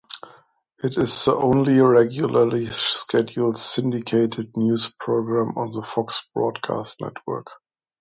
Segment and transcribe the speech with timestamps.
[0.83, 7.45] It is the only regularly scheduled syndicated news program on the Fox broadcast network.